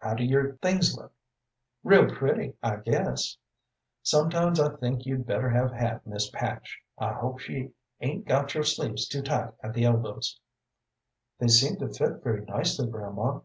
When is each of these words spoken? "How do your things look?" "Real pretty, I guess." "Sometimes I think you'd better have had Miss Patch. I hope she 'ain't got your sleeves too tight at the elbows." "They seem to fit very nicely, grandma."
"How 0.00 0.14
do 0.14 0.24
your 0.24 0.56
things 0.56 0.96
look?" 0.96 1.12
"Real 1.84 2.12
pretty, 2.12 2.56
I 2.60 2.78
guess." 2.78 3.36
"Sometimes 4.02 4.58
I 4.58 4.74
think 4.74 5.06
you'd 5.06 5.26
better 5.28 5.48
have 5.48 5.70
had 5.70 6.04
Miss 6.04 6.28
Patch. 6.28 6.80
I 6.98 7.12
hope 7.12 7.38
she 7.38 7.70
'ain't 8.00 8.26
got 8.26 8.52
your 8.52 8.64
sleeves 8.64 9.06
too 9.06 9.22
tight 9.22 9.52
at 9.62 9.72
the 9.74 9.84
elbows." 9.84 10.40
"They 11.38 11.46
seem 11.46 11.76
to 11.76 11.86
fit 11.88 12.20
very 12.24 12.44
nicely, 12.46 12.88
grandma." 12.88 13.42